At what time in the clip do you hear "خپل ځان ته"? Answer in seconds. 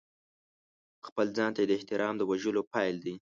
1.07-1.61